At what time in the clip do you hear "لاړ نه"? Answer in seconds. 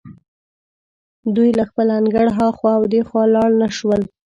3.35-3.67